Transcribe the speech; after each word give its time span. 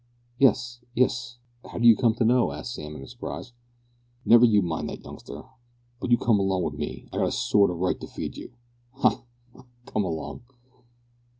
"Yes 0.39 0.79
yes. 0.95 1.37
How 1.71 1.77
do 1.77 1.87
you 1.87 1.95
come 1.95 2.15
to 2.15 2.25
know?" 2.25 2.53
asked 2.53 2.73
Sam 2.73 2.95
in 2.95 3.05
surprise. 3.05 3.53
"Never 4.25 4.45
you 4.45 4.63
mind 4.63 4.89
that, 4.89 5.03
youngster, 5.03 5.43
but 5.99 6.09
you 6.09 6.17
come 6.17 6.39
along 6.39 6.63
wi' 6.63 6.71
me. 6.71 7.07
I've 7.13 7.19
got 7.19 7.27
a 7.27 7.31
sort 7.31 7.69
o' 7.69 7.75
right 7.75 7.99
to 8.01 8.07
feed 8.07 8.35
you. 8.35 8.51
Ha! 8.93 9.21
ha! 9.53 9.65
come 9.85 10.03
along." 10.03 10.41